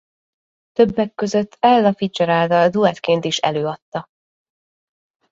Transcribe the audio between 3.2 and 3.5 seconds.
is